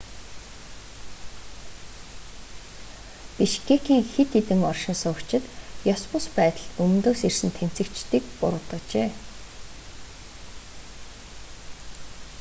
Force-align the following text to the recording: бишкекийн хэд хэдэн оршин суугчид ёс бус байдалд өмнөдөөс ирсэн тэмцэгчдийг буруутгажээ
бишкекийн 3.37 4.03
хэд 4.11 4.29
хэдэн 4.35 4.59
оршин 4.71 4.95
суугчид 5.03 5.43
ёс 5.93 6.01
бус 6.11 6.25
байдалд 6.37 6.75
өмнөдөөс 6.83 7.21
ирсэн 7.29 7.51
тэмцэгчдийг 7.59 8.23
буруутгажээ 8.39 9.09